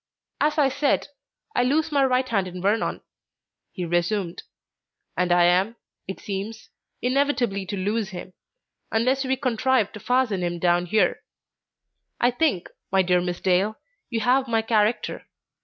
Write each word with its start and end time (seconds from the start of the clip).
"As 0.39 0.57
I 0.57 0.69
said, 0.69 1.09
I 1.55 1.61
lose 1.61 1.91
my 1.91 2.03
right 2.03 2.27
hand 2.27 2.47
in 2.47 2.59
Vernon," 2.59 3.01
he 3.71 3.85
resumed, 3.85 4.41
"and 5.15 5.31
I 5.31 5.43
am, 5.43 5.75
it 6.07 6.19
seems, 6.19 6.69
inevitably 7.03 7.67
to 7.67 7.77
lose 7.77 8.09
him, 8.09 8.33
unless 8.91 9.23
we 9.25 9.35
contrive 9.37 9.91
to 9.91 9.99
fasten 9.99 10.41
him 10.41 10.57
down 10.57 10.87
here. 10.87 11.21
I 12.19 12.31
think, 12.31 12.67
my 12.91 13.03
dear 13.03 13.21
Miss 13.21 13.41
Dale, 13.41 13.75
you 14.09 14.21
have 14.21 14.47
my 14.47 14.63
character. 14.63 15.27